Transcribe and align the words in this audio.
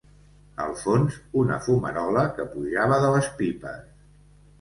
Al 0.63 0.71
fons, 0.83 1.17
una 1.41 1.57
fumarola 1.65 2.23
que 2.39 2.47
pujava 2.55 2.99
de 3.05 3.13
les 3.17 3.29
pipes 3.43 3.85